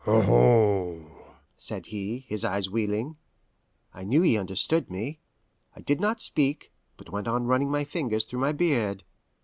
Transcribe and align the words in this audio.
"Aho!" 0.07 1.05
said 1.57 1.85
he, 1.85 2.25
his 2.27 2.43
eyes 2.43 2.67
wheeling. 2.71 3.17
I 3.93 4.03
knew 4.03 4.23
he 4.23 4.35
understood 4.35 4.89
me. 4.89 5.19
I 5.75 5.81
did 5.81 6.01
not 6.01 6.19
speak, 6.19 6.71
but 6.97 7.11
went 7.11 7.27
on 7.27 7.45
running 7.45 7.69
my 7.69 7.83
fingers 7.83 8.23
through 8.23 8.39
my 8.39 8.51
beard. 8.51 9.03